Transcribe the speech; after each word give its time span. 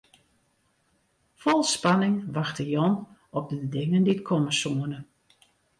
Fol 1.41 1.63
spanning 1.75 2.15
wachte 2.35 2.67
Jan 2.69 2.95
op 3.37 3.45
de 3.49 3.61
dingen 3.75 4.03
dy't 4.07 4.25
komme 4.29 4.51
soene. 4.61 4.99